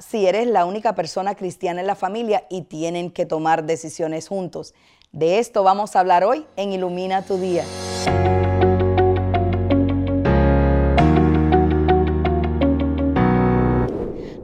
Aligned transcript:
si 0.00 0.26
eres 0.26 0.46
la 0.46 0.64
única 0.64 0.94
persona 0.94 1.34
cristiana 1.34 1.80
en 1.80 1.86
la 1.86 1.94
familia 1.94 2.44
y 2.50 2.62
tienen 2.62 3.10
que 3.10 3.26
tomar 3.26 3.64
decisiones 3.64 4.28
juntos. 4.28 4.74
De 5.12 5.38
esto 5.38 5.62
vamos 5.62 5.96
a 5.96 6.00
hablar 6.00 6.24
hoy 6.24 6.46
en 6.56 6.72
Ilumina 6.72 7.22
tu 7.22 7.38
Día. 7.38 7.64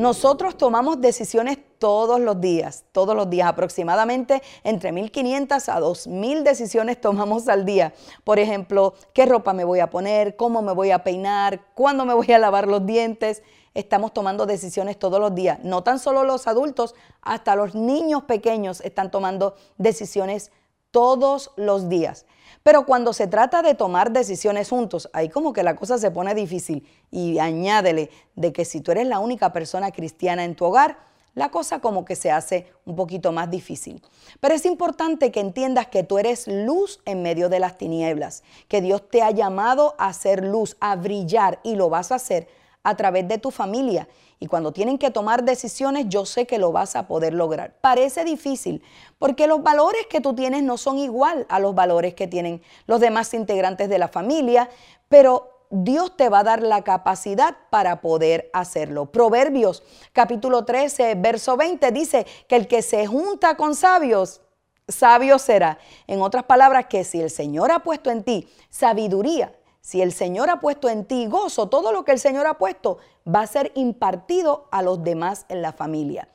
Nosotros 0.00 0.56
tomamos 0.56 0.98
decisiones 1.02 1.58
todos 1.78 2.20
los 2.20 2.40
días, 2.40 2.84
todos 2.90 3.14
los 3.14 3.28
días, 3.28 3.46
aproximadamente 3.46 4.42
entre 4.64 4.92
1.500 4.92 5.68
a 5.68 5.78
2.000 5.78 6.42
decisiones 6.42 6.98
tomamos 6.98 7.48
al 7.48 7.66
día. 7.66 7.92
Por 8.24 8.38
ejemplo, 8.38 8.94
qué 9.12 9.26
ropa 9.26 9.52
me 9.52 9.62
voy 9.62 9.80
a 9.80 9.90
poner, 9.90 10.36
cómo 10.36 10.62
me 10.62 10.72
voy 10.72 10.90
a 10.90 11.04
peinar, 11.04 11.60
cuándo 11.74 12.06
me 12.06 12.14
voy 12.14 12.32
a 12.32 12.38
lavar 12.38 12.66
los 12.66 12.86
dientes. 12.86 13.42
Estamos 13.74 14.12
tomando 14.12 14.46
decisiones 14.46 14.98
todos 14.98 15.20
los 15.20 15.34
días. 15.34 15.60
No 15.62 15.82
tan 15.82 15.98
solo 15.98 16.24
los 16.24 16.46
adultos, 16.46 16.94
hasta 17.22 17.54
los 17.54 17.74
niños 17.74 18.24
pequeños 18.24 18.80
están 18.80 19.10
tomando 19.10 19.54
decisiones 19.78 20.50
todos 20.90 21.52
los 21.56 21.88
días. 21.88 22.26
Pero 22.62 22.84
cuando 22.84 23.12
se 23.12 23.26
trata 23.26 23.62
de 23.62 23.74
tomar 23.74 24.10
decisiones 24.10 24.68
juntos, 24.68 25.08
ahí 25.12 25.28
como 25.28 25.52
que 25.52 25.62
la 25.62 25.76
cosa 25.76 25.98
se 25.98 26.10
pone 26.10 26.34
difícil. 26.34 26.86
Y 27.10 27.38
añádele 27.38 28.10
de 28.34 28.52
que 28.52 28.64
si 28.64 28.80
tú 28.80 28.90
eres 28.90 29.06
la 29.06 29.20
única 29.20 29.52
persona 29.52 29.92
cristiana 29.92 30.44
en 30.44 30.56
tu 30.56 30.64
hogar, 30.64 30.98
la 31.34 31.50
cosa 31.50 31.78
como 31.78 32.04
que 32.04 32.16
se 32.16 32.30
hace 32.30 32.66
un 32.84 32.96
poquito 32.96 33.30
más 33.30 33.48
difícil. 33.50 34.02
Pero 34.40 34.54
es 34.54 34.66
importante 34.66 35.30
que 35.30 35.40
entiendas 35.40 35.86
que 35.86 36.02
tú 36.02 36.18
eres 36.18 36.48
luz 36.48 37.00
en 37.04 37.22
medio 37.22 37.48
de 37.48 37.60
las 37.60 37.78
tinieblas, 37.78 38.42
que 38.66 38.80
Dios 38.80 39.08
te 39.08 39.22
ha 39.22 39.30
llamado 39.30 39.94
a 39.96 40.12
ser 40.12 40.44
luz, 40.44 40.76
a 40.80 40.96
brillar 40.96 41.60
y 41.62 41.76
lo 41.76 41.88
vas 41.88 42.10
a 42.10 42.16
hacer 42.16 42.48
a 42.82 42.96
través 42.96 43.28
de 43.28 43.38
tu 43.38 43.50
familia. 43.50 44.08
Y 44.38 44.46
cuando 44.46 44.72
tienen 44.72 44.96
que 44.96 45.10
tomar 45.10 45.44
decisiones, 45.44 46.06
yo 46.08 46.24
sé 46.24 46.46
que 46.46 46.58
lo 46.58 46.72
vas 46.72 46.96
a 46.96 47.06
poder 47.06 47.34
lograr. 47.34 47.76
Parece 47.80 48.24
difícil, 48.24 48.82
porque 49.18 49.46
los 49.46 49.62
valores 49.62 50.06
que 50.08 50.20
tú 50.20 50.34
tienes 50.34 50.62
no 50.62 50.78
son 50.78 50.98
igual 50.98 51.46
a 51.48 51.58
los 51.58 51.74
valores 51.74 52.14
que 52.14 52.26
tienen 52.26 52.62
los 52.86 53.00
demás 53.00 53.34
integrantes 53.34 53.88
de 53.88 53.98
la 53.98 54.08
familia, 54.08 54.70
pero 55.08 55.66
Dios 55.70 56.16
te 56.16 56.28
va 56.28 56.40
a 56.40 56.44
dar 56.44 56.62
la 56.62 56.82
capacidad 56.82 57.56
para 57.70 58.00
poder 58.00 58.50
hacerlo. 58.52 59.06
Proverbios 59.06 59.82
capítulo 60.12 60.64
13, 60.64 61.14
verso 61.14 61.56
20 61.56 61.92
dice 61.92 62.26
que 62.48 62.56
el 62.56 62.66
que 62.66 62.82
se 62.82 63.06
junta 63.06 63.56
con 63.56 63.76
sabios, 63.76 64.40
sabio 64.88 65.38
será. 65.38 65.78
En 66.08 66.22
otras 66.22 66.44
palabras, 66.44 66.86
que 66.86 67.04
si 67.04 67.20
el 67.20 67.30
Señor 67.30 67.70
ha 67.70 67.80
puesto 67.80 68.10
en 68.10 68.24
ti 68.24 68.48
sabiduría, 68.68 69.52
si 69.80 70.02
el 70.02 70.12
Señor 70.12 70.50
ha 70.50 70.60
puesto 70.60 70.88
en 70.88 71.04
ti 71.04 71.26
gozo, 71.26 71.68
todo 71.68 71.92
lo 71.92 72.04
que 72.04 72.12
el 72.12 72.18
Señor 72.18 72.46
ha 72.46 72.58
puesto 72.58 72.98
va 73.26 73.40
a 73.40 73.46
ser 73.46 73.72
impartido 73.74 74.68
a 74.70 74.82
los 74.82 75.02
demás 75.02 75.46
en 75.48 75.62
la 75.62 75.72
familia. 75.72 76.28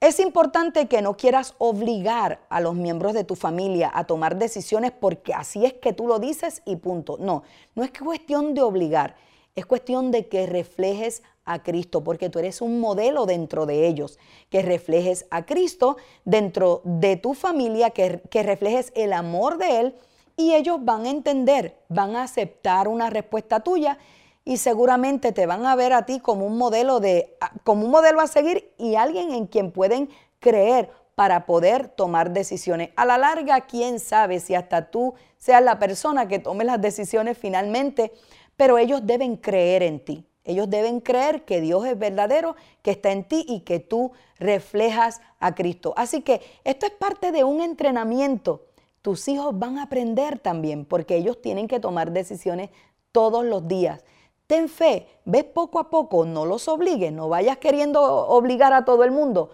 Es 0.00 0.20
importante 0.20 0.86
que 0.86 1.00
no 1.00 1.16
quieras 1.16 1.54
obligar 1.58 2.40
a 2.50 2.60
los 2.60 2.74
miembros 2.74 3.14
de 3.14 3.24
tu 3.24 3.36
familia 3.36 3.90
a 3.94 4.04
tomar 4.04 4.36
decisiones 4.36 4.92
porque 4.92 5.32
así 5.32 5.64
es 5.64 5.72
que 5.72 5.92
tú 5.94 6.06
lo 6.06 6.18
dices 6.18 6.62
y 6.66 6.76
punto. 6.76 7.16
No, 7.18 7.42
no 7.74 7.84
es 7.84 7.90
cuestión 7.90 8.52
de 8.52 8.60
obligar, 8.60 9.16
es 9.54 9.64
cuestión 9.64 10.10
de 10.10 10.28
que 10.28 10.46
reflejes 10.46 11.22
a 11.44 11.62
Cristo, 11.62 12.02
porque 12.02 12.30
tú 12.30 12.38
eres 12.38 12.60
un 12.60 12.80
modelo 12.80 13.26
dentro 13.26 13.66
de 13.66 13.86
ellos, 13.86 14.18
que 14.50 14.62
reflejes 14.62 15.26
a 15.30 15.46
Cristo 15.46 15.96
dentro 16.24 16.80
de 16.84 17.16
tu 17.16 17.34
familia, 17.34 17.90
que, 17.90 18.20
reflejes 18.42 18.92
el 18.94 19.12
amor 19.12 19.58
de 19.58 19.80
Él 19.80 19.94
y 20.36 20.54
ellos 20.54 20.78
van 20.84 21.06
a 21.06 21.10
entender, 21.10 21.76
van 21.88 22.16
a 22.16 22.22
aceptar 22.22 22.88
una 22.88 23.10
respuesta 23.10 23.60
tuya 23.60 23.98
y 24.44 24.58
seguramente 24.58 25.32
te 25.32 25.46
van 25.46 25.64
a 25.66 25.76
ver 25.76 25.92
a 25.92 26.04
ti 26.04 26.20
como 26.20 26.46
un 26.46 26.58
modelo 26.58 27.00
de 27.00 27.36
como 27.62 27.86
un 27.86 27.90
modelo 27.90 28.20
a 28.20 28.26
seguir 28.26 28.72
y 28.78 28.96
alguien 28.96 29.32
en 29.32 29.46
quien 29.46 29.70
pueden 29.70 30.10
creer 30.40 30.90
para 31.14 31.46
poder 31.46 31.88
tomar 31.88 32.32
decisiones. 32.32 32.90
A 32.96 33.06
la 33.06 33.18
larga, 33.18 33.62
quién 33.62 34.00
sabe 34.00 34.40
si 34.40 34.54
hasta 34.54 34.90
tú 34.90 35.14
seas 35.38 35.62
la 35.62 35.78
persona 35.78 36.28
que 36.28 36.38
tome 36.38 36.64
las 36.64 36.80
decisiones 36.80 37.38
finalmente, 37.38 38.12
pero 38.56 38.78
ellos 38.78 39.00
deben 39.04 39.36
creer 39.36 39.82
en 39.82 40.04
ti. 40.04 40.26
Ellos 40.44 40.68
deben 40.68 41.00
creer 41.00 41.44
que 41.44 41.60
Dios 41.60 41.86
es 41.86 41.98
verdadero, 41.98 42.56
que 42.82 42.90
está 42.90 43.12
en 43.12 43.24
ti 43.24 43.46
y 43.48 43.60
que 43.60 43.80
tú 43.80 44.12
reflejas 44.38 45.20
a 45.38 45.54
Cristo. 45.54 45.94
Así 45.96 46.20
que 46.20 46.42
esto 46.64 46.84
es 46.84 46.92
parte 46.92 47.32
de 47.32 47.44
un 47.44 47.62
entrenamiento 47.62 48.66
tus 49.04 49.28
hijos 49.28 49.58
van 49.58 49.76
a 49.76 49.82
aprender 49.82 50.38
también 50.38 50.86
porque 50.86 51.16
ellos 51.16 51.42
tienen 51.42 51.68
que 51.68 51.78
tomar 51.78 52.12
decisiones 52.12 52.70
todos 53.12 53.44
los 53.44 53.68
días. 53.68 54.02
Ten 54.46 54.66
fe, 54.70 55.06
ve 55.26 55.44
poco 55.44 55.78
a 55.78 55.90
poco, 55.90 56.24
no 56.24 56.46
los 56.46 56.68
obligues, 56.68 57.12
no 57.12 57.28
vayas 57.28 57.58
queriendo 57.58 58.02
obligar 58.02 58.72
a 58.72 58.86
todo 58.86 59.04
el 59.04 59.10
mundo, 59.10 59.50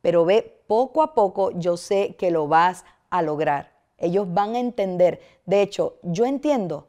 pero 0.00 0.24
ve 0.24 0.58
poco 0.66 1.02
a 1.02 1.12
poco, 1.12 1.50
yo 1.50 1.76
sé 1.76 2.16
que 2.16 2.30
lo 2.30 2.48
vas 2.48 2.86
a 3.10 3.20
lograr. 3.20 3.74
Ellos 3.98 4.32
van 4.32 4.54
a 4.54 4.60
entender, 4.60 5.20
de 5.44 5.60
hecho, 5.60 5.98
yo 6.02 6.24
entiendo 6.24 6.88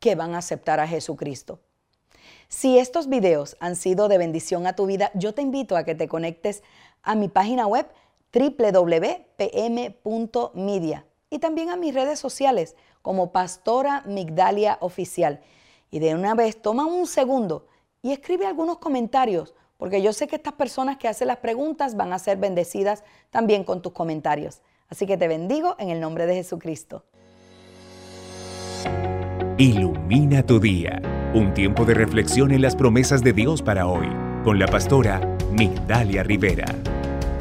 que 0.00 0.16
van 0.16 0.34
a 0.34 0.38
aceptar 0.38 0.80
a 0.80 0.88
Jesucristo. 0.88 1.60
Si 2.48 2.76
estos 2.76 3.08
videos 3.08 3.56
han 3.60 3.76
sido 3.76 4.08
de 4.08 4.18
bendición 4.18 4.66
a 4.66 4.74
tu 4.74 4.86
vida, 4.86 5.12
yo 5.14 5.32
te 5.32 5.42
invito 5.42 5.76
a 5.76 5.84
que 5.84 5.94
te 5.94 6.08
conectes 6.08 6.64
a 7.04 7.14
mi 7.14 7.28
página 7.28 7.68
web 7.68 7.86
www.pm.media 8.32 9.22
y 11.32 11.38
también 11.38 11.70
a 11.70 11.76
mis 11.76 11.94
redes 11.94 12.18
sociales 12.18 12.76
como 13.00 13.32
Pastora 13.32 14.02
Migdalia 14.04 14.76
Oficial. 14.80 15.40
Y 15.90 15.98
de 15.98 16.14
una 16.14 16.34
vez 16.34 16.60
toma 16.60 16.84
un 16.84 17.06
segundo 17.06 17.66
y 18.02 18.12
escribe 18.12 18.46
algunos 18.46 18.76
comentarios, 18.78 19.54
porque 19.78 20.02
yo 20.02 20.12
sé 20.12 20.28
que 20.28 20.36
estas 20.36 20.52
personas 20.52 20.98
que 20.98 21.08
hacen 21.08 21.28
las 21.28 21.38
preguntas 21.38 21.96
van 21.96 22.12
a 22.12 22.18
ser 22.18 22.36
bendecidas 22.36 23.02
también 23.30 23.64
con 23.64 23.80
tus 23.80 23.92
comentarios. 23.92 24.60
Así 24.90 25.06
que 25.06 25.16
te 25.16 25.26
bendigo 25.26 25.74
en 25.78 25.88
el 25.88 26.00
nombre 26.00 26.26
de 26.26 26.34
Jesucristo. 26.34 27.02
Ilumina 29.56 30.44
tu 30.44 30.60
día, 30.60 31.00
un 31.34 31.54
tiempo 31.54 31.86
de 31.86 31.94
reflexión 31.94 32.52
en 32.52 32.60
las 32.60 32.76
promesas 32.76 33.22
de 33.22 33.32
Dios 33.32 33.62
para 33.62 33.86
hoy, 33.86 34.08
con 34.44 34.58
la 34.58 34.66
pastora 34.66 35.38
Migdalia 35.50 36.22
Rivera. 36.22 36.66